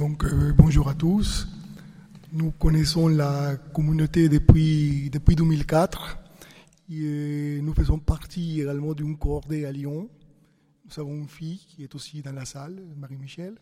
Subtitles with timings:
[0.00, 1.46] Euh, bonjour à tous.
[2.32, 6.18] Nous connaissons la communauté depuis, depuis 2004
[6.90, 10.08] et nous faisons partie également d'une cordée à Lyon.
[10.86, 13.56] Nous avons une fille qui est aussi dans la salle, Marie-Michel.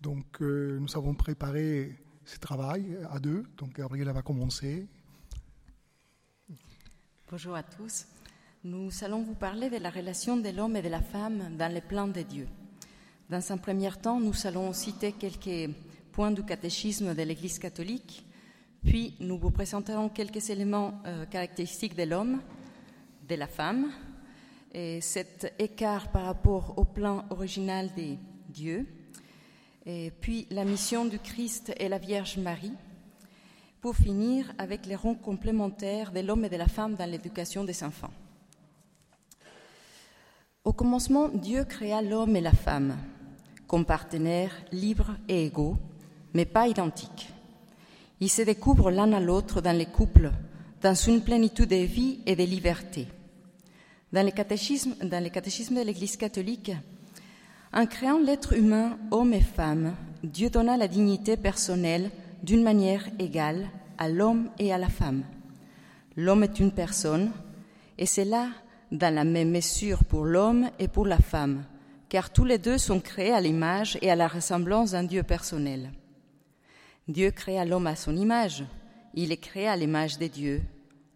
[0.00, 3.44] Donc, euh, nous avons préparé ce travail à deux.
[3.56, 4.88] Donc, Gabriela va commencer.
[7.30, 8.06] Bonjour à tous.
[8.64, 11.82] Nous allons vous parler de la relation de l'homme et de la femme dans les
[11.82, 12.46] plans de Dieu.
[13.32, 15.74] Dans un premier temps, nous allons citer quelques
[16.12, 18.26] points du catéchisme de l'Église catholique,
[18.84, 22.42] puis nous vous présenterons quelques éléments euh, caractéristiques de l'homme,
[23.26, 23.90] de la femme,
[24.74, 28.16] et cet écart par rapport au plan original de
[28.50, 28.86] Dieu,
[29.86, 32.76] et puis la mission du Christ et la Vierge Marie,
[33.80, 37.82] pour finir avec les rangs complémentaires de l'homme et de la femme dans l'éducation des
[37.82, 38.12] enfants.
[40.64, 42.94] Au commencement, Dieu créa l'homme et la femme
[43.72, 45.78] comme partenaires libres et égaux,
[46.34, 47.30] mais pas identiques.
[48.20, 50.30] Ils se découvrent l'un à l'autre dans les couples,
[50.82, 53.08] dans une plénitude de vie et de liberté.
[54.12, 56.72] Dans les catéchismes, dans les catéchismes de l'Église catholique,
[57.72, 62.10] en créant l'être humain, homme et femme, Dieu donna la dignité personnelle
[62.42, 65.22] d'une manière égale à l'homme et à la femme.
[66.18, 67.30] L'homme est une personne,
[67.96, 68.50] et c'est là
[68.90, 71.64] dans la même mesure pour l'homme et pour la femme,
[72.12, 75.92] car tous les deux sont créés à l'image et à la ressemblance d'un Dieu personnel.
[77.08, 78.64] Dieu créa l'homme à son image,
[79.14, 80.60] il est créé à l'image des dieux,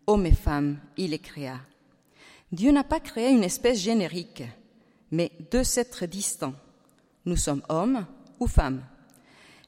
[0.06, 1.60] homme et femme, il est créa.
[2.50, 4.42] Dieu n'a pas créé une espèce générique,
[5.10, 6.54] mais deux êtres distants.
[7.26, 8.06] Nous sommes hommes
[8.40, 8.80] ou femmes.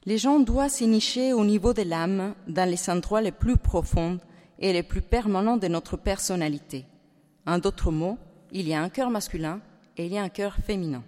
[0.05, 4.17] Les gens doivent s'initier au niveau de l'âme dans les endroits les plus profonds
[4.57, 6.85] et les plus permanents de notre personnalité.
[7.45, 8.17] En d'autres mots,
[8.51, 9.61] il y a un cœur masculin
[9.95, 11.03] et il y a un cœur féminin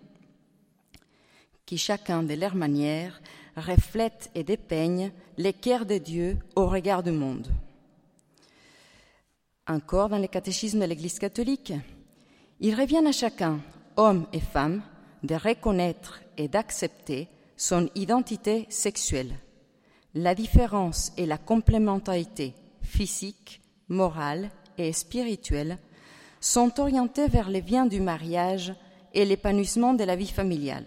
[1.72, 3.22] qui chacun de leur manière
[3.56, 7.48] reflète et dépeignent les cœurs de Dieu au regard du monde.
[9.66, 11.72] Encore dans le catéchisme de l'Église catholique,
[12.60, 13.62] il revient à chacun,
[13.96, 14.82] homme et femme,
[15.24, 19.34] de reconnaître et d'accepter son identité sexuelle.
[20.14, 25.78] La différence et la complémentarité physique, morale et spirituelle
[26.42, 28.74] sont orientées vers le bien du mariage
[29.14, 30.84] et l'épanouissement de la vie familiale.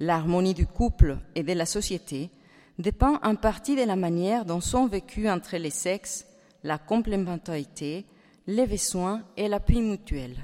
[0.00, 2.30] L'harmonie du couple et de la société
[2.78, 6.26] dépend en partie de la manière dont sont vécues entre les sexes
[6.62, 8.06] la complémentarité,
[8.46, 10.36] les besoins et l'appui mutuel.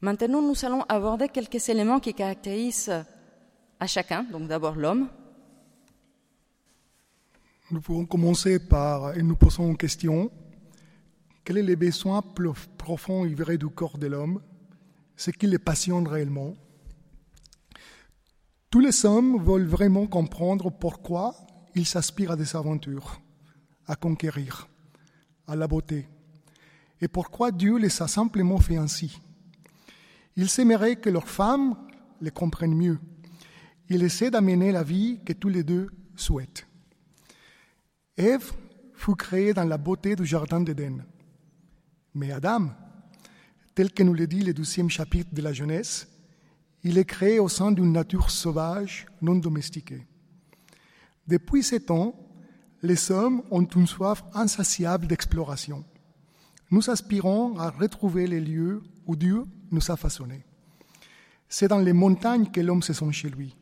[0.00, 3.04] Maintenant, nous allons aborder quelques éléments qui caractérisent
[3.80, 5.08] à chacun, donc d'abord l'homme.
[7.70, 10.30] Nous pouvons commencer par, et nous posons une question,
[11.44, 12.22] quels sont les besoins
[12.78, 14.40] profonds et vrais du corps de l'homme?
[15.16, 16.54] Ce qui les passionne réellement
[18.70, 21.34] tous les hommes veulent vraiment comprendre pourquoi
[21.74, 23.20] ils s'aspirent à des aventures,
[23.86, 24.68] à conquérir,
[25.46, 26.08] à la beauté,
[27.00, 29.20] et pourquoi Dieu les a simplement fait ainsi.
[30.36, 31.76] Ils aimeraient que leurs femmes
[32.20, 32.98] les comprennent mieux.
[33.88, 36.66] Ils essaient d'amener la vie que tous les deux souhaitent.
[38.16, 38.52] Ève
[38.94, 41.04] fut créée dans la beauté du jardin d'Éden.
[42.14, 42.70] Mais Adam,
[43.74, 46.08] tel que nous le dit le douzième chapitre de la Genèse,
[46.86, 50.06] il est créé au sein d'une nature sauvage, non domestiquée.
[51.26, 52.14] Depuis ces temps,
[52.80, 55.84] les hommes ont une soif insatiable d'exploration.
[56.70, 59.42] Nous aspirons à retrouver les lieux où Dieu
[59.72, 60.44] nous a façonnés.
[61.48, 63.56] C'est dans les montagnes que l'homme se sent chez lui.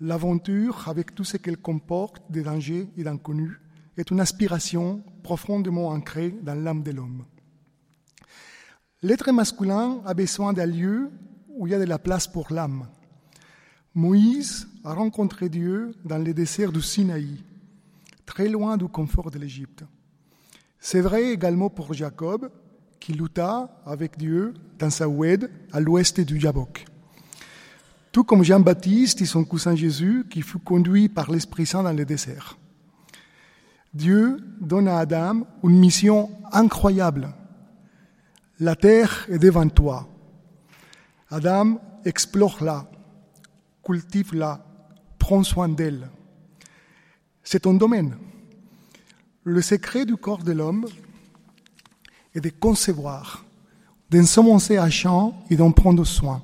[0.00, 3.60] L'aventure, avec tout ce qu'elle comporte de dangers et d'inconnus,
[3.98, 7.26] est une aspiration profondément ancrée dans l'âme de l'homme.
[9.02, 11.10] L'être masculin a besoin d'un lieu
[11.62, 12.88] où il y a de la place pour l'âme.
[13.94, 17.40] Moïse a rencontré Dieu dans les déserts du Sinaï,
[18.26, 19.84] très loin du confort de l'Égypte.
[20.80, 22.50] C'est vrai également pour Jacob,
[22.98, 26.84] qui lutta avec Dieu dans sa oued à l'ouest du Jabok.
[28.10, 32.04] Tout comme Jean-Baptiste et son cousin Jésus, qui fut conduit par l'Esprit Saint dans le
[32.04, 32.58] désert.
[33.94, 37.32] Dieu donne à Adam une mission incroyable.
[38.58, 40.08] La terre est devant toi.
[41.32, 42.90] Adam explore-la,
[43.82, 44.62] cultive-la,
[45.18, 46.10] prend soin d'elle.
[47.42, 48.18] C'est ton domaine.
[49.42, 50.86] Le secret du corps de l'homme
[52.34, 53.46] est de concevoir,
[54.10, 56.42] d'ensemencer à champ et d'en prendre soin.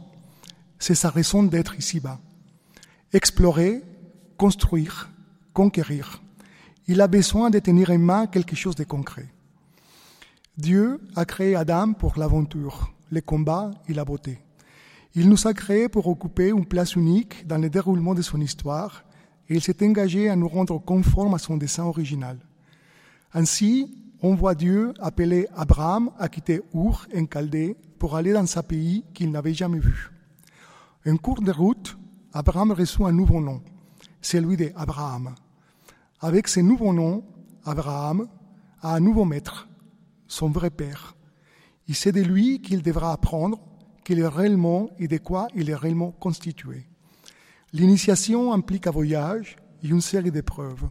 [0.78, 2.18] C'est sa raison d'être ici-bas.
[3.12, 3.82] Explorer,
[4.38, 5.10] construire,
[5.52, 6.22] conquérir.
[6.86, 9.28] Il a besoin de tenir en main quelque chose de concret.
[10.56, 14.38] Dieu a créé Adam pour l'aventure, les combats et la beauté.
[15.20, 19.02] Il nous a créés pour occuper une place unique dans le déroulement de son histoire
[19.48, 22.38] et il s'est engagé à nous rendre conformes à son dessein original.
[23.34, 23.92] Ainsi,
[24.22, 29.02] on voit Dieu appeler Abraham à quitter Ur en Chaldée pour aller dans un pays
[29.12, 30.12] qu'il n'avait jamais vu.
[31.04, 31.98] En cours de route,
[32.32, 33.60] Abraham reçoit un nouveau nom,
[34.22, 35.34] celui d'Abraham.
[36.20, 37.24] Avec ce nouveau nom,
[37.64, 38.28] Abraham
[38.82, 39.68] a un nouveau maître,
[40.28, 41.16] son vrai père.
[41.88, 43.58] Il sait de lui qu'il devra apprendre
[44.08, 46.86] qu'il est réellement et de quoi il est réellement constitué.
[47.74, 50.88] L'initiation implique un voyage et une série d'épreuves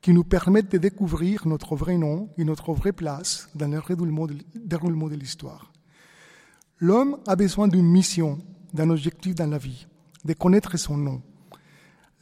[0.00, 3.80] qui nous permettent de découvrir notre vrai nom et notre vraie place dans le
[4.56, 5.72] déroulement de l'histoire.
[6.80, 8.38] L'homme a besoin d'une mission,
[8.74, 9.86] d'un objectif dans la vie,
[10.24, 11.22] de connaître son nom.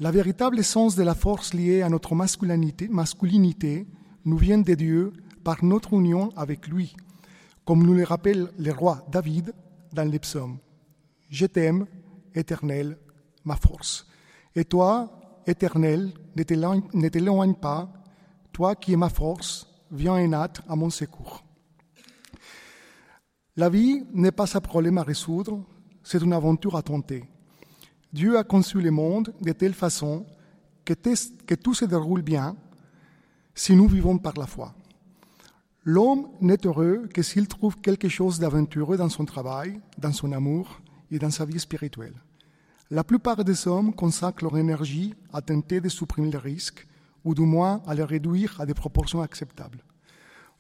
[0.01, 3.87] La véritable essence de la force liée à notre masculinité, masculinité
[4.27, 6.95] nous vient de Dieu par notre union avec lui,
[7.65, 9.55] comme nous le rappelle le roi David
[9.97, 10.59] dans les psaumes.
[11.29, 11.87] Je t'aime,
[12.35, 12.99] éternel,
[13.45, 14.07] ma force.
[14.55, 17.91] Et toi, éternel, ne t'éloigne pas,
[18.53, 21.43] toi qui es ma force, viens et hâte à mon secours.
[23.57, 25.65] La vie n'est pas un problème à résoudre,
[26.05, 27.25] c'est une aventure à tenter.
[28.13, 30.27] Dieu a conçu le monde de telle façon
[30.85, 32.55] que tout se déroule bien
[33.55, 34.75] si nous vivons par la foi.
[35.89, 40.81] L'homme n'est heureux que s'il trouve quelque chose d'aventureux dans son travail, dans son amour
[41.13, 42.21] et dans sa vie spirituelle.
[42.91, 46.89] La plupart des hommes consacrent leur énergie à tenter de supprimer les risques,
[47.25, 49.85] ou du moins à les réduire à des proportions acceptables.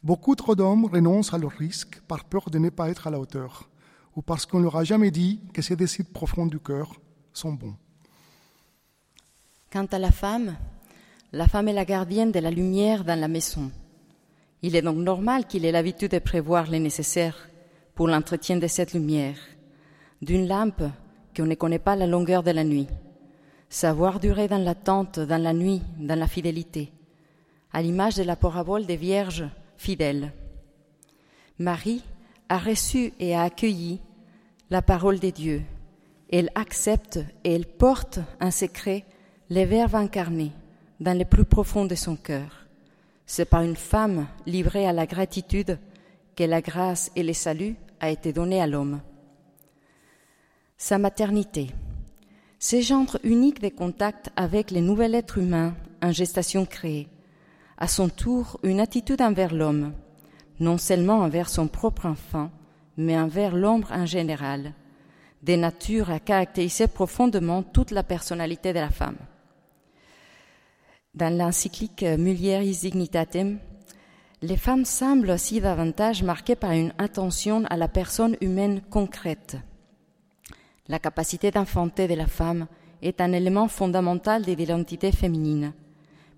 [0.00, 3.19] Beaucoup trop d'hommes renoncent à leurs risques par peur de ne pas être à la
[3.19, 3.69] hauteur,
[4.14, 6.93] ou parce qu'on ne leur a jamais dit que ces décides profonds du cœur
[7.32, 7.75] sont bons.
[9.72, 10.55] Quant à la femme,
[11.32, 13.72] la femme est la gardienne de la lumière dans la maison.
[14.67, 17.49] Il est donc normal qu'il ait l'habitude de prévoir les nécessaires
[17.95, 19.37] pour l'entretien de cette lumière,
[20.21, 20.83] d'une lampe
[21.37, 22.89] qu'on ne connaît pas la longueur de la nuit.
[23.69, 26.91] Savoir durer dans l'attente, dans la nuit, dans la fidélité,
[27.73, 30.33] à l'image de la parabole des vierges fidèles.
[31.61, 32.03] Marie
[32.49, 34.01] a reçu et a accueilli
[34.71, 35.63] la parole de Dieu.
[36.29, 39.05] Elle accepte et elle porte en secret
[39.49, 40.51] les verbes incarnés
[40.99, 42.56] dans le plus profond de son cœur.
[43.26, 45.78] C'est par une femme livrée à la gratitude
[46.37, 49.00] que la grâce et le salut a été donné à l'homme.
[50.78, 51.70] Sa maternité,
[52.58, 57.08] ses genres uniques de contact avec les nouvel être humain en gestation créée,
[57.78, 59.93] à son tour une attitude envers l'homme,
[60.61, 62.50] non seulement envers son propre enfant,
[62.96, 64.72] mais envers l'ombre en général,
[65.43, 69.17] des natures à caractériser profondément toute la personnalité de la femme.
[71.17, 73.59] Dans l'encyclique Mulieris Dignitatem,
[74.43, 79.57] les femmes semblent aussi davantage marquées par une attention à la personne humaine concrète,
[80.89, 82.67] la capacité d'enfanter de la femme
[83.03, 85.73] est un élément fondamental de l'identité féminine.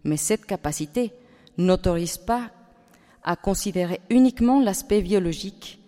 [0.05, 1.13] Mais cette capacité
[1.59, 2.51] n'autorise pas
[3.23, 5.81] à considérer uniquement l'aspect biologique,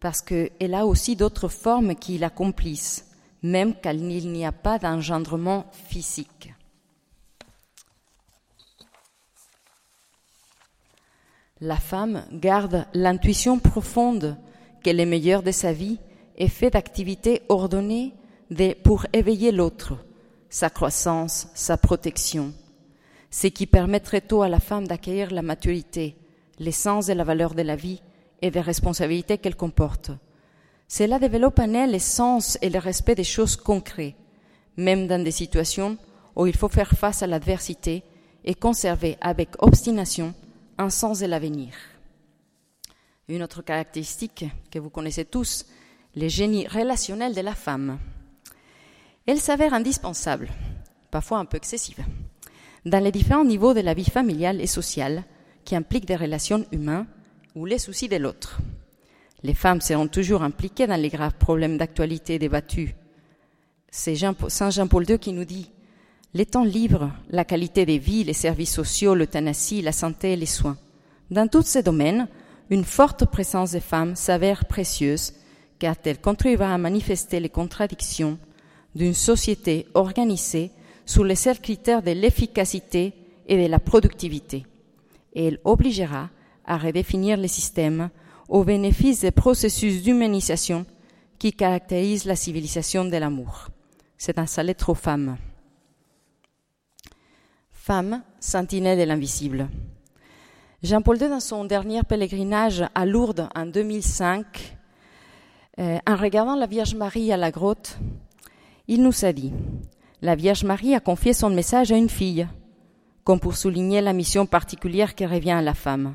[0.00, 3.04] parce qu'elle a aussi d'autres formes qui l'accomplissent,
[3.42, 6.52] même quand il n'y a pas d'engendrement physique.
[11.60, 14.36] La femme garde l'intuition profonde
[14.82, 15.98] qu'elle est meilleure de sa vie
[16.36, 18.14] est fait d'activités ordonnées
[18.84, 19.94] pour éveiller l'autre,
[20.50, 22.52] sa croissance, sa protection,
[23.30, 26.16] ce qui permettrait tôt à la femme d'accueillir la maturité,
[26.60, 28.02] l'essence et la valeur de la vie
[28.40, 30.12] et des responsabilités qu'elle comporte.
[30.86, 34.14] Cela développe en elle l'essence et le respect des choses concrètes,
[34.76, 35.98] même dans des situations
[36.36, 38.04] où il faut faire face à l'adversité
[38.44, 40.34] et conserver avec obstination
[40.78, 41.74] un sens de l'avenir.
[43.28, 45.66] Une autre caractéristique que vous connaissez tous,
[46.14, 47.98] les génies relationnels de la femme.
[49.26, 50.48] Elle s'avère indispensable,
[51.10, 52.02] parfois un peu excessive,
[52.86, 55.24] dans les différents niveaux de la vie familiale et sociale
[55.64, 57.06] qui impliquent des relations humaines
[57.54, 58.60] ou les soucis de l'autre.
[59.42, 62.94] Les femmes seront toujours impliquées dans les graves problèmes d'actualité débattus.
[63.90, 64.16] C'est
[64.48, 65.70] Saint Jean-Paul II qui nous dit
[66.34, 70.46] les temps libres, la qualité des vies, les services sociaux, l'euthanasie, la santé et les
[70.46, 70.76] soins.
[71.30, 72.28] Dans tous ces domaines,
[72.70, 75.32] une forte présence des femmes s'avère précieuse
[75.78, 78.38] car elle contribuera à manifester les contradictions
[78.94, 80.70] d'une société organisée
[81.06, 83.14] sous les seuls critères de l'efficacité
[83.46, 84.66] et de la productivité.
[85.34, 86.30] Et elle obligera
[86.66, 88.10] à redéfinir les systèmes
[88.48, 90.84] au bénéfice des processus d'humanisation
[91.38, 93.68] qui caractérisent la civilisation de l'amour.
[94.18, 95.36] C'est un sa lettre aux femmes.
[97.88, 99.66] Femme, sentinelle de l'invisible.
[100.82, 104.76] Jean-Paul II, dans son dernier pèlerinage à Lourdes en 2005,
[105.78, 107.98] euh, en regardant la Vierge Marie à la grotte,
[108.88, 109.54] il nous a dit,
[110.20, 112.46] la Vierge Marie a confié son message à une fille,
[113.24, 116.14] comme pour souligner la mission particulière qui revient à la femme.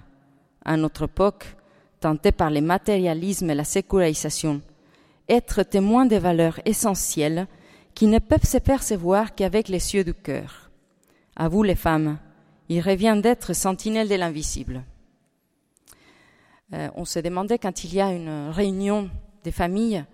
[0.64, 1.56] À notre époque,
[2.00, 4.62] tentée par le matérialisme et la sécularisation,
[5.28, 7.48] être témoin des valeurs essentielles
[7.96, 10.63] qui ne peuvent se percevoir qu'avec les yeux du cœur.
[11.36, 12.20] À vous les femmes,
[12.70, 14.84] il revient d'être sentinelle de l'invisible.
[16.74, 19.10] Euh, on se demandait quand il y a une réunion
[19.44, 20.06] des familles,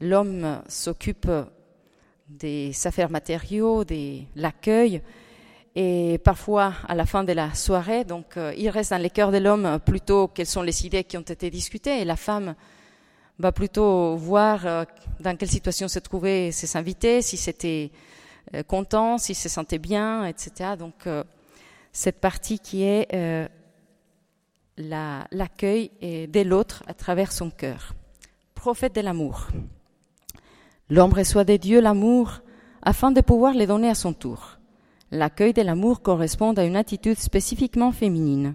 [0.00, 1.30] l'homme s'occupe
[2.28, 5.02] des affaires matériaux, de l'accueil,
[5.76, 9.30] et parfois à la fin de la soirée, donc euh, il reste dans les cœurs
[9.30, 12.56] de l'homme plutôt quelles sont les idées qui ont été discutées, et la femme
[13.38, 14.84] va plutôt voir euh,
[15.20, 17.92] dans quelle situation se trouvaient ses invités, si c'était
[18.66, 20.70] content, s'ils se sentaient bien, etc.
[20.78, 21.08] Donc
[21.92, 23.48] cette partie qui est
[24.76, 27.94] l'accueil de l'autre à travers son cœur.
[28.54, 29.48] Prophète de l'amour.
[30.88, 32.40] L'homme reçoit de Dieu l'amour
[32.82, 34.58] afin de pouvoir le donner à son tour.
[35.12, 38.54] L'accueil de l'amour correspond à une attitude spécifiquement féminine.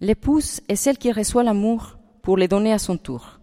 [0.00, 3.40] L'épouse est celle qui reçoit l'amour pour le donner à son tour.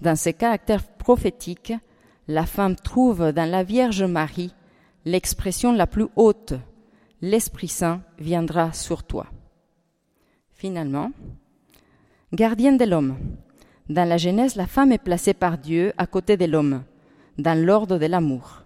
[0.00, 1.72] Dans ce caractère prophétique,
[2.28, 4.54] la femme trouve dans la Vierge Marie
[5.06, 6.54] l'expression la plus haute
[7.22, 9.26] L'Esprit Saint viendra sur toi.
[10.52, 11.12] Finalement,
[12.32, 13.16] gardienne de l'homme.
[13.88, 16.82] Dans la Genèse, la femme est placée par Dieu à côté de l'homme,
[17.38, 18.64] dans l'ordre de l'amour.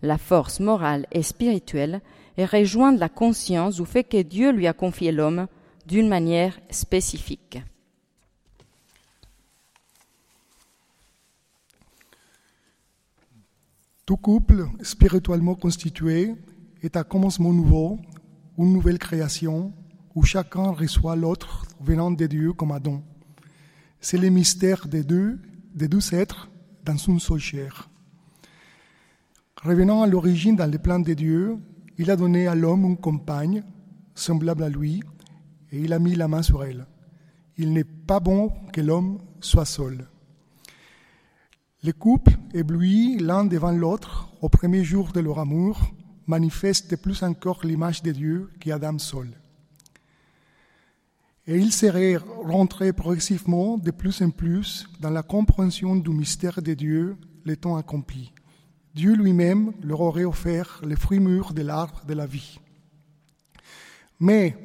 [0.00, 2.00] La force morale et spirituelle
[2.38, 5.48] est rejointe la conscience du fait que Dieu lui a confié l'homme
[5.86, 7.58] d'une manière spécifique.
[14.10, 16.34] Tout couple spirituellement constitué
[16.82, 18.00] est un commencement nouveau,
[18.58, 19.72] une nouvelle création
[20.16, 23.02] où chacun reçoit l'autre venant de Dieu comme un.
[24.00, 25.38] C'est le mystère des deux,
[25.76, 26.50] des deux êtres
[26.84, 27.88] dans une seule chair.
[29.62, 31.58] Revenant à l'origine dans le plan de Dieu,
[31.96, 33.62] il a donné à l'homme une compagne
[34.16, 35.04] semblable à lui
[35.70, 36.84] et il a mis la main sur elle.
[37.58, 40.08] Il n'est pas bon que l'homme soit seul.
[41.82, 45.80] Le couple, ébloui l'un devant l'autre au premier jour de leur amour,
[46.26, 49.28] manifeste plus encore l'image de Dieu qu'Adam seul
[51.50, 56.74] et il serait rentré progressivement de plus en plus dans la compréhension du mystère de
[56.74, 58.32] Dieu, le temps accompli.
[58.94, 62.60] Dieu lui-même leur aurait offert les fruits mûrs de l'arbre de la vie.
[64.20, 64.56] Mais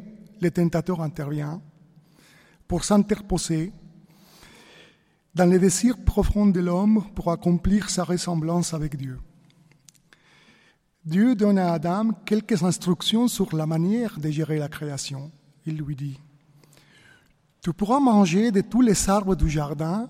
[0.42, 1.60] le tentateur intervient
[2.68, 3.72] pour s'interposer
[5.36, 9.20] dans le désir profond de l'homme pour accomplir sa ressemblance avec Dieu.
[11.04, 15.32] Dieu donne à Adam quelques instructions sur la manière de gérer la création.
[15.66, 16.20] Il lui dit,
[17.62, 20.10] tu pourras manger de tous les arbres du jardin,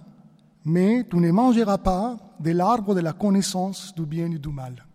[0.64, 4.86] mais tu ne mangeras pas de l'arbre de la connaissance du bien et du mal.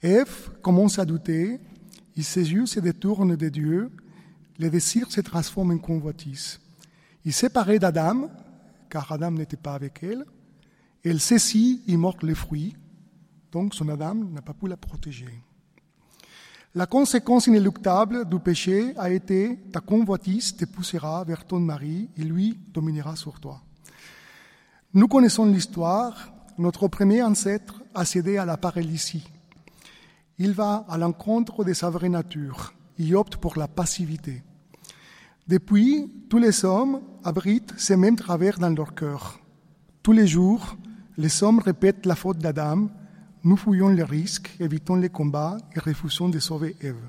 [0.00, 1.58] Ève commence à douter,
[2.14, 3.90] il ses yeux se détournent de Dieu,
[4.58, 6.60] le désir se transforme en convoitise.
[7.24, 8.28] Il séparé d'Adam,
[8.88, 10.24] car Adam n'était pas avec elle,
[11.04, 12.76] elle saisit, il mord les fruits,
[13.52, 15.42] donc son Adam n'a pas pu la protéger.
[16.74, 22.22] La conséquence inéluctable du péché a été ta convoitise te poussera vers ton mari et
[22.22, 23.62] lui dominera sur toi.
[24.92, 26.32] Nous connaissons l'histoire.
[26.58, 29.26] Notre premier ancêtre a cédé à la paralysie.
[30.38, 32.74] Il va à l'encontre de sa vraie nature.
[32.98, 34.42] Il opte pour la passivité.
[35.48, 39.40] Depuis, tous les hommes abritent ces mêmes travers dans leur cœur.
[40.02, 40.76] Tous les jours,
[41.16, 42.88] les hommes répètent la faute d'Adam
[43.46, 47.08] nous fouillons les risques, évitons les combats et refusons de sauver Ève.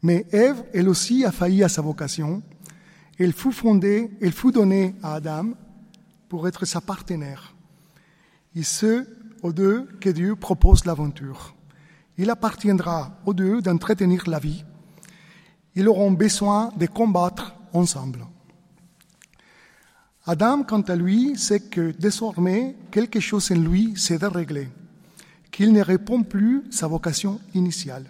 [0.00, 2.40] Mais Ève, elle aussi, a failli à sa vocation.
[3.18, 5.46] Elle fut fondée, elle fut donnée à Adam
[6.28, 7.56] pour être sa partenaire.
[8.54, 9.04] Et ce,
[9.42, 11.56] aux deux que Dieu propose l'aventure.
[12.16, 14.64] Il appartiendra aux deux d'entretenir la vie.
[15.74, 18.26] Ils auront besoin de combattre ensemble.
[20.26, 24.68] Adam, quant à lui, sait que désormais, quelque chose en lui s'est déréglé
[25.50, 28.06] qu'il ne répond plus sa vocation initiale.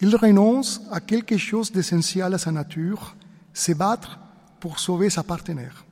[0.00, 3.14] Il renonce à quelque chose d'essentiel à sa nature,
[3.52, 4.18] se battre
[4.58, 5.84] pour sauver sa partenaire.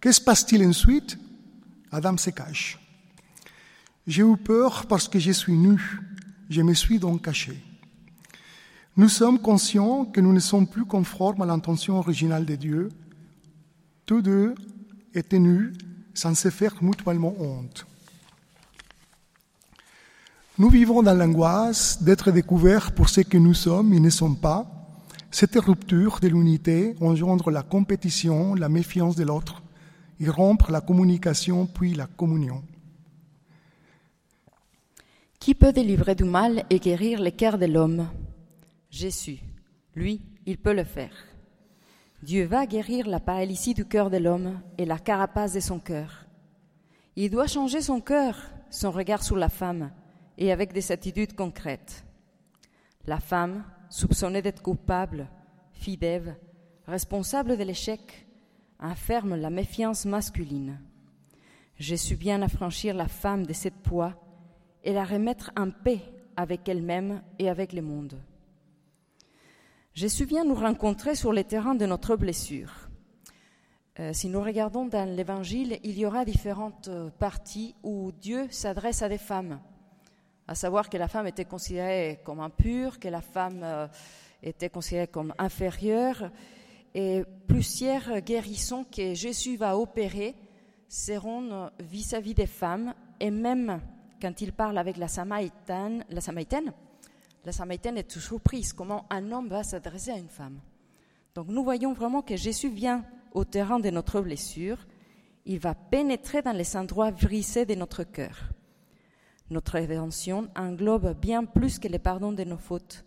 [0.00, 1.18] Que se passe-t-il ensuite?
[1.90, 2.78] Adam se cache.
[4.06, 6.00] J'ai eu peur parce que je suis nu.
[6.48, 7.62] Je me suis donc caché.
[8.98, 12.88] Nous sommes conscients que nous ne sommes plus conformes à l'intention originale de Dieu.
[14.06, 14.54] Tous deux
[15.12, 15.74] étaient nus
[16.14, 17.86] sans se faire mutuellement honte.
[20.58, 24.66] Nous vivons dans l'angoisse d'être découverts pour ce que nous sommes et ne sommes pas.
[25.30, 29.62] Cette rupture de l'unité engendre la compétition, la méfiance de l'autre,
[30.20, 32.62] et rompre la communication puis la communion.
[35.38, 38.08] Qui peut délivrer du mal et guérir les cœurs de l'homme?
[38.90, 39.40] Jésus.
[39.94, 41.14] Lui, il peut le faire.
[42.22, 46.26] Dieu va guérir la paralysie du cœur de l'homme et la carapace de son cœur.
[47.14, 48.36] Il doit changer son cœur,
[48.70, 49.90] son regard sur la femme,
[50.38, 52.04] et avec des attitudes concrètes.
[53.06, 55.28] La femme, soupçonnée d'être coupable,
[55.72, 56.36] fidèle,
[56.86, 58.26] responsable de l'échec,
[58.80, 60.80] enferme la méfiance masculine.
[61.78, 64.14] Je suis bien à franchir la femme de cette poids
[64.82, 66.00] et la remettre en paix
[66.36, 68.18] avec elle-même et avec le monde.
[69.96, 72.90] Jésus vient nous rencontrer sur le terrain de notre blessure.
[73.98, 79.00] Euh, si nous regardons dans l'Évangile, il y aura différentes euh, parties où Dieu s'adresse
[79.00, 79.58] à des femmes,
[80.46, 83.86] à savoir que la femme était considérée comme impure, que la femme euh,
[84.42, 86.30] était considérée comme inférieure,
[86.94, 90.34] et plusieurs guérissons que Jésus va opérer
[90.90, 93.80] seront vis-à-vis des femmes, et même
[94.20, 96.04] quand il parle avec la Samaritaine,
[97.46, 100.58] la Samaritaine est toujours prise, comment un homme va s'adresser à une femme?
[101.36, 104.84] Donc nous voyons vraiment que Jésus vient au terrain de notre blessure,
[105.44, 108.50] il va pénétrer dans les endroits brisés de notre cœur.
[109.48, 113.04] Notre rédemption englobe bien plus que le pardon de nos fautes.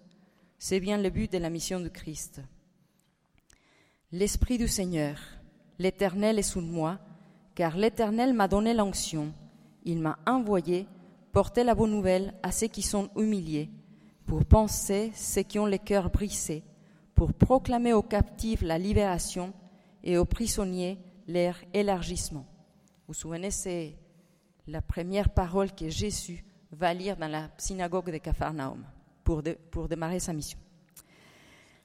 [0.57, 2.41] C'est bien le but de la mission du Christ.
[4.13, 5.19] L'Esprit du Seigneur,
[5.79, 6.97] l'Éternel est sous moi,
[7.55, 9.33] car l'Éternel m'a donné l'onction.
[9.83, 10.87] Il m'a envoyé
[11.33, 13.69] porter la bonne nouvelle à ceux qui sont humiliés,
[14.29, 16.63] pour penser ceux qui ont les cœurs brisés,
[17.15, 19.51] pour proclamer aux captifs la libération
[20.03, 22.45] et aux prisonniers leur élargissement.
[22.45, 23.95] Vous vous souvenez, c'est
[24.67, 28.85] la première parole que Jésus va lire dans la synagogue de Capharnaüm
[29.23, 30.59] pour, pour démarrer sa mission.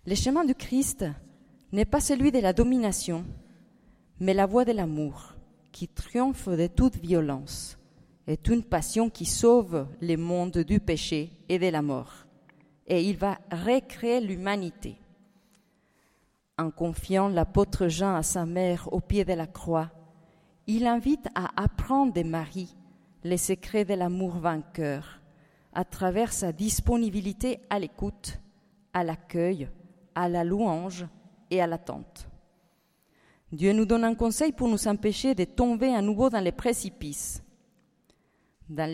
[0.05, 1.07] Le chemin du Christ
[1.73, 3.25] n'est pas celui de la domination,
[4.21, 5.33] mais la voie de l'amour
[5.73, 7.79] qui triomphe de toute violence,
[8.27, 12.24] est une passion qui sauve le monde du péché et de la mort.
[12.87, 14.99] Et il va recréer l'humanité
[16.59, 19.91] en confiant l'apôtre Jean à sa mère au pied de la croix,
[20.67, 22.75] il invite à apprendre de Marie
[23.25, 25.21] les secrets de l'amour vainqueur
[25.73, 28.39] à travers sa disponibilité à l'écoute,
[28.93, 29.69] à l'accueil,
[30.15, 31.07] à la louange
[31.51, 32.29] et à l'attente.
[33.51, 37.43] Dieu nous donne un conseil pour nous empêcher de tomber à nouveau dans les précipices.
[38.69, 38.91] Dans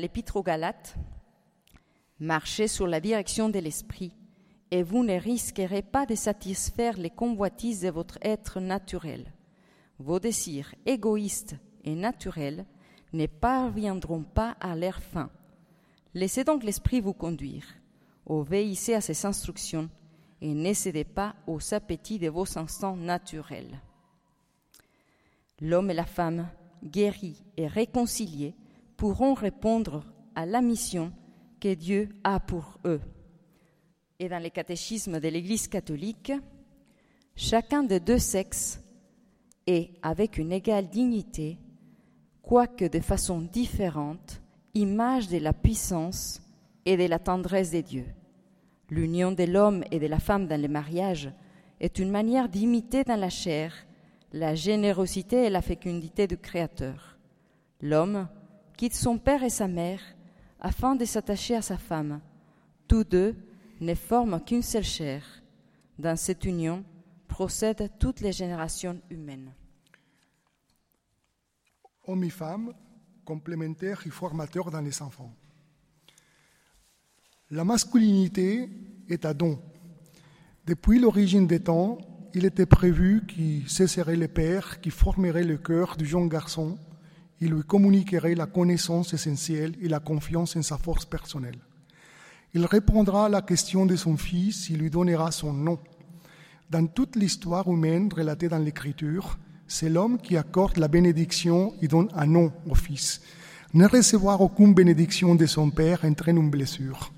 [0.00, 0.96] l'Épître aux Galates,
[2.22, 4.14] marchez sur la direction de l'Esprit
[4.70, 9.32] et vous ne risquerez pas de satisfaire les convoitises de votre être naturel.
[9.98, 12.64] Vos désirs égoïstes et naturels
[13.12, 15.30] ne parviendront pas à leur fin.
[16.14, 17.64] Laissez donc l'esprit vous conduire.
[18.24, 19.90] Obéissez à ses instructions
[20.40, 23.80] et ne cédez pas aux appétits de vos instants naturels.
[25.60, 26.48] L'homme et la femme,
[26.84, 28.54] guéris et réconciliés,
[28.96, 30.04] pourront répondre
[30.36, 31.12] à la mission
[31.62, 33.00] que Dieu a pour eux
[34.18, 36.32] et dans les catéchismes de l'Église catholique,
[37.36, 38.80] chacun des deux sexes
[39.68, 41.58] est, avec une égale dignité,
[42.42, 44.42] quoique de façon différente,
[44.74, 46.42] image de la puissance
[46.84, 48.08] et de la tendresse des dieux.
[48.90, 51.30] L'union de l'homme et de la femme dans le mariage
[51.78, 53.72] est une manière d'imiter dans la chair
[54.32, 57.18] la générosité et la fécondité du Créateur.
[57.80, 58.26] L'homme
[58.76, 60.00] quitte son père et sa mère
[60.62, 62.20] afin de s'attacher à sa femme.
[62.86, 63.34] Tous deux
[63.80, 65.24] ne forment qu'une seule chair.
[65.98, 66.84] Dans cette union
[67.26, 69.52] procèdent toutes les générations humaines.
[72.06, 72.72] Hommes et femmes,
[73.24, 75.34] complémentaires et formateurs dans les enfants.
[77.50, 78.70] La masculinité
[79.08, 79.60] est à don.
[80.64, 81.98] Depuis l'origine des temps,
[82.34, 86.78] il était prévu qu'il cesserait les pères, qui formerait le cœur du jeune garçon,
[87.42, 91.58] il lui communiquerait la connaissance essentielle et la confiance en sa force personnelle.
[92.54, 95.80] Il répondra à la question de son fils, il lui donnera son nom.
[96.70, 102.10] Dans toute l'histoire humaine relatée dans l'Écriture, c'est l'homme qui accorde la bénédiction et donne
[102.14, 103.20] un nom au fils.
[103.74, 107.12] Ne recevoir aucune bénédiction de son père entraîne une blessure.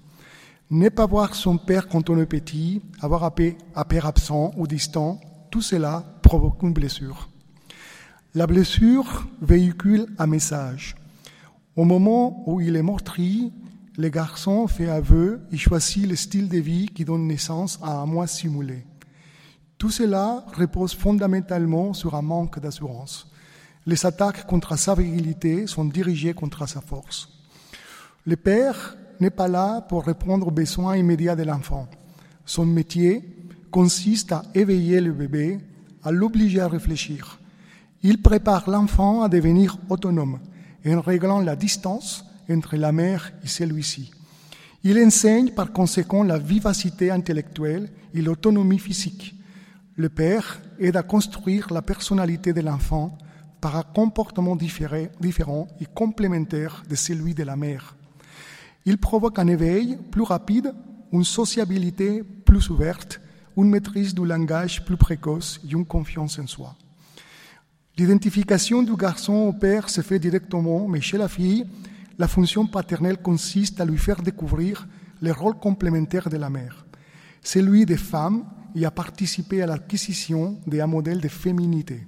[0.71, 5.21] Ne pas voir son père quand on est petit, avoir un père absent ou distant,
[5.51, 7.29] tout cela provoque une blessure.
[8.37, 10.97] La blessure véhicule un message.
[11.77, 13.53] Au moment où il est meurtri,
[13.97, 18.07] le garçon fait aveu et choisit le style de vie qui donne naissance à un
[18.07, 18.85] moi simulé.
[19.79, 23.31] Tout cela repose fondamentalement sur un manque d'assurance.
[23.87, 27.29] Les attaques contre sa virilité sont dirigées contre sa force.
[28.27, 31.87] Le père n'est pas là pour répondre aux besoins immédiats de l'enfant.
[32.45, 33.23] Son métier
[33.71, 35.61] consiste à éveiller le bébé,
[36.03, 37.39] à l'obliger à réfléchir.
[38.07, 40.39] Il prépare l'enfant à devenir autonome
[40.87, 44.11] en réglant la distance entre la mère et celui-ci.
[44.83, 49.35] Il enseigne par conséquent la vivacité intellectuelle et l'autonomie physique.
[49.97, 53.17] Le père aide à construire la personnalité de l'enfant
[53.63, 57.97] par un comportement différent et complémentaire de celui de la mère.
[58.85, 60.75] Il provoque un éveil plus rapide,
[61.11, 63.19] une sociabilité plus ouverte,
[63.57, 66.77] une maîtrise du langage plus précoce et une confiance en soi.
[67.97, 71.65] L'identification du garçon au père se fait directement, mais chez la fille,
[72.19, 74.89] la fonction paternelle consiste à lui faire découvrir
[75.23, 76.87] les rôles complémentaires de la mère,
[77.41, 82.05] celui des femmes et à participer à l'acquisition d'un modèle de féminité.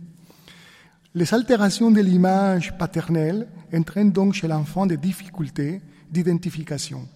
[1.14, 7.06] Les altérations de l'image paternelle entraînent donc chez l'enfant des difficultés d'identification,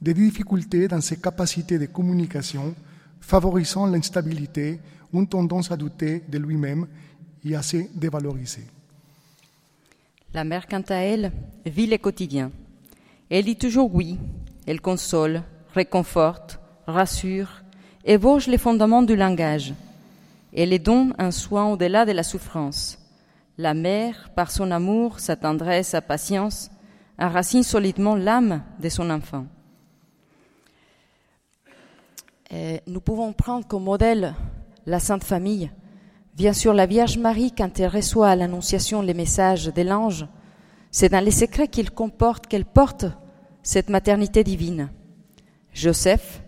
[0.00, 2.74] des difficultés dans ses capacités de communication,
[3.18, 4.78] favorisant l'instabilité,
[5.12, 6.86] une tendance à douter de lui-même
[7.44, 8.66] et à se dévaloriser.
[10.32, 11.32] La mère, quant à elle,
[11.66, 12.50] vit le quotidien.
[13.28, 14.18] Elle dit toujours oui,
[14.66, 15.42] elle console,
[15.74, 17.62] réconforte, rassure,
[18.04, 19.74] évoque les fondements du langage.
[20.54, 22.98] Elle est donne un soin au-delà de la souffrance.
[23.58, 26.70] La mère, par son amour, sa tendresse, sa patience,
[27.18, 29.46] enracine solidement l'âme de son enfant.
[32.86, 34.34] nous pouvons prendre comme modèle
[34.86, 35.70] la Sainte Famille,
[36.40, 40.26] Bien sûr, la Vierge Marie, quand elle reçoit à l'Annonciation les messages de l'ange,
[40.90, 43.04] c'est dans les secrets qu'il comporte qu'elle porte
[43.62, 44.88] cette maternité divine.
[45.74, 46.42] Joseph,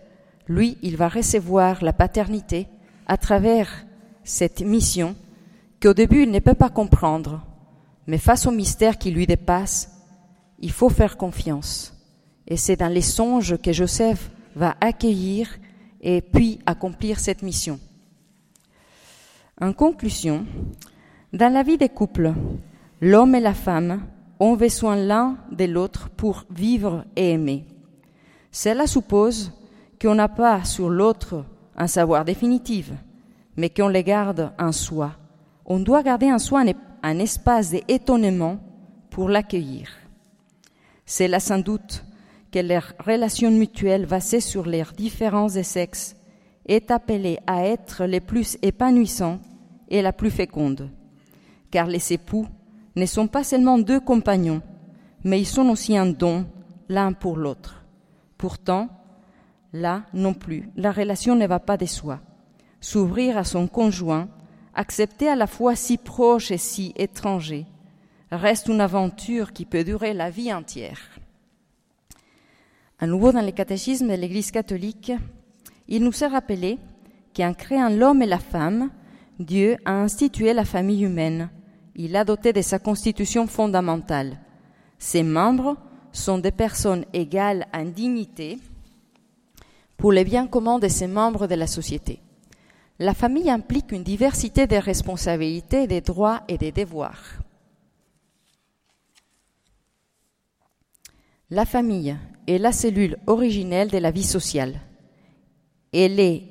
[0.47, 2.67] lui, il va recevoir la paternité
[3.05, 3.85] à travers
[4.23, 5.15] cette mission
[5.79, 7.45] qu'au début il ne peut pas comprendre,
[8.07, 9.91] mais face au mystère qui lui dépasse,
[10.57, 11.93] il faut faire confiance.
[12.47, 15.49] Et c'est dans les songes que Joseph va accueillir
[16.01, 17.79] et puis accomplir cette mission.
[19.63, 20.45] En conclusion,
[21.31, 22.33] dans la vie des couples,
[22.99, 24.01] l'homme et la femme
[24.41, 27.63] ont besoin l'un de l'autre pour vivre et aimer.
[28.51, 29.53] Cela suppose
[30.01, 31.45] qu'on n'a pas sur l'autre
[31.77, 32.91] un savoir définitif,
[33.55, 35.13] mais qu'on les garde en soi.
[35.65, 36.65] On doit garder en soi
[37.01, 38.59] un, espace d'étonnement
[39.11, 39.87] pour l'accueillir.
[41.05, 42.03] C'est là sans doute
[42.51, 46.17] que leur relation mutuelle basée sur les différences de sexe
[46.65, 49.39] est appelée à être les plus épanouissants
[49.93, 50.89] et la plus féconde.
[51.71, 52.47] Car les époux
[52.95, 54.61] ne sont pas seulement deux compagnons,
[55.23, 56.45] mais ils sont aussi un don
[56.89, 57.85] l'un pour l'autre.
[58.37, 58.89] Pourtant,
[59.71, 62.19] là non plus, la relation ne va pas de soi.
[62.81, 64.27] S'ouvrir à son conjoint,
[64.73, 67.65] accepter à la fois si proche et si étranger,
[68.31, 70.99] reste une aventure qui peut durer la vie entière.
[72.99, 75.11] À nouveau, dans le catéchisme de l'Église catholique,
[75.87, 76.79] il nous est rappelé
[77.35, 78.89] qu'en créant l'homme et la femme,
[79.39, 81.49] Dieu a institué la famille humaine.
[81.95, 84.39] Il a doté de sa constitution fondamentale.
[84.99, 85.77] Ses membres
[86.11, 88.59] sont des personnes égales en dignité
[89.97, 92.19] pour les biens communs de ses membres de la société.
[92.99, 97.39] La famille implique une diversité de responsabilités, des droits et des devoirs.
[101.49, 102.15] La famille
[102.47, 104.79] est la cellule originelle de la vie sociale.
[105.91, 106.43] Elle est,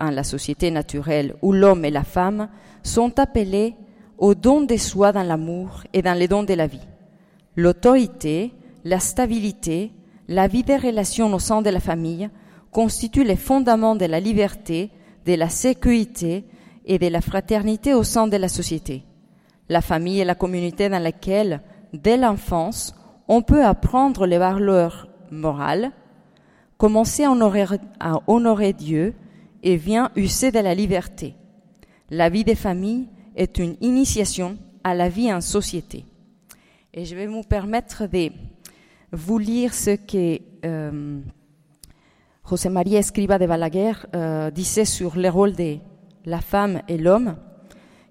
[0.00, 2.48] en la société naturelle où l'homme et la femme
[2.82, 3.74] sont appelés
[4.18, 6.86] au don de soi dans l'amour et dans les dons de la vie.
[7.56, 8.52] L'autorité,
[8.84, 9.92] la stabilité,
[10.28, 12.30] la vie des relations au sein de la famille
[12.70, 14.90] constituent les fondements de la liberté,
[15.26, 16.44] de la sécurité
[16.84, 19.04] et de la fraternité au sein de la société.
[19.68, 21.60] La famille est la communauté dans laquelle,
[21.92, 22.94] dès l'enfance,
[23.28, 25.92] on peut apprendre les valeurs morales,
[26.78, 27.66] commencer à honorer,
[28.00, 29.14] à honorer Dieu
[29.62, 31.34] et vient user de la liberté.
[32.10, 36.04] La vie des familles est une initiation à la vie en société.
[36.92, 38.30] Et je vais vous permettre de
[39.12, 41.20] vous lire ce que euh,
[42.48, 45.76] José María Escriba de Balaguer euh, disait sur le rôle de
[46.24, 47.36] la femme et l'homme,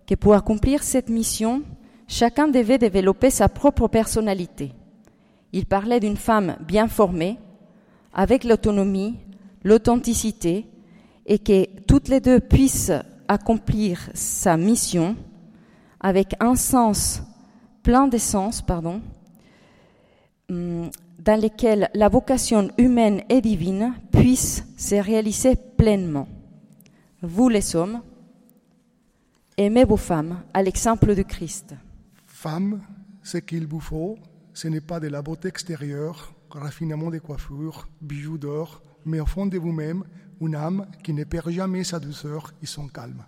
[0.07, 1.61] que pour accomplir cette mission,
[2.07, 4.71] chacun devait développer sa propre personnalité.
[5.51, 7.37] Il parlait d'une femme bien formée,
[8.13, 9.17] avec l'autonomie,
[9.63, 10.65] l'authenticité
[11.29, 12.91] et que toutes les deux puissent
[13.27, 15.15] accomplir sa mission
[15.99, 17.21] avec un sens,
[17.83, 19.01] plein de sens, pardon,
[20.49, 20.89] hum,
[21.19, 26.27] dans lequel la vocation humaine et divine puisse se réaliser pleinement.
[27.21, 28.01] Vous les hommes,
[29.55, 31.75] aimez vos femmes à l'exemple de Christ.
[32.25, 32.81] Femme,
[33.21, 34.17] ce qu'il vous faut,
[34.53, 39.45] ce n'est pas de la beauté extérieure, raffinement des coiffures, bijoux d'or, mais au fond
[39.45, 40.03] de vous-même,
[40.41, 43.25] une âme qui ne perd jamais sa douceur et son calme.